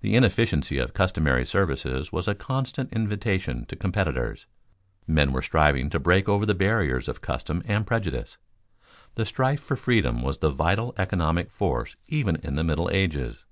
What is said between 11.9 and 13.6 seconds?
even of the Middle Ages.